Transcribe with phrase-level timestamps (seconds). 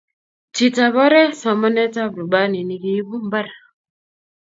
[0.55, 3.47] Chitap oree somanet ab rubani ni kiibu mbar?